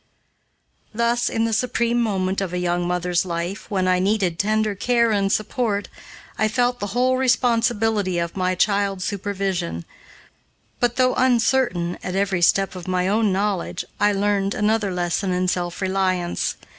Thus, 0.95 1.29
in 1.29 1.45
the 1.45 1.53
supreme 1.53 2.01
moment 2.01 2.41
of 2.41 2.53
a 2.53 2.57
young 2.57 2.87
mother's 2.87 3.23
life, 3.23 3.69
when 3.69 3.87
I 3.87 3.99
needed 3.99 4.39
tender 4.39 4.73
care 4.73 5.11
and 5.11 5.31
support, 5.31 5.89
I 6.39 6.47
felt 6.47 6.79
the 6.79 6.87
whole 6.97 7.17
responsibility 7.17 8.17
of 8.17 8.35
my 8.35 8.55
child's 8.55 9.05
supervision; 9.05 9.85
but 10.79 10.95
though 10.95 11.13
uncertain 11.13 11.99
at 12.01 12.15
every 12.15 12.41
step 12.41 12.73
of 12.73 12.87
my 12.87 13.07
own 13.07 13.31
knowledge, 13.31 13.85
I 13.99 14.11
learned 14.11 14.55
another 14.55 14.91
lesson 14.91 15.31
in 15.33 15.47
self 15.47 15.79
reliance. 15.83 16.55